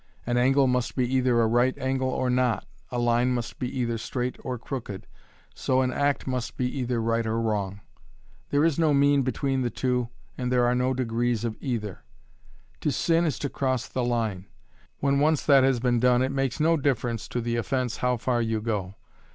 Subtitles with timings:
[0.25, 3.99] An angle must be either a right angle or not, a line must be either
[3.99, 5.05] straight or crooked,
[5.53, 7.81] so an act must be either right or wrong.
[8.49, 10.09] There is no mean between the two
[10.39, 12.03] and there are no degrees of either.
[12.79, 14.47] To sin is to cross the line.
[15.01, 18.41] When once that has been done it makes no difference to the offense how far
[18.41, 18.95] you go.